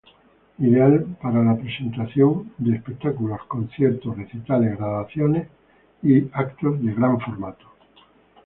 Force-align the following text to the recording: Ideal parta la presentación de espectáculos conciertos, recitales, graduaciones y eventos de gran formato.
Ideal 0.57 1.15
parta 1.21 1.43
la 1.43 1.55
presentación 1.55 2.53
de 2.57 2.77
espectáculos 2.77 3.41
conciertos, 3.47 4.17
recitales, 4.17 4.75
graduaciones 4.75 5.47
y 6.01 6.13
eventos 6.17 6.83
de 6.83 6.93
gran 6.95 7.19
formato. 7.19 7.65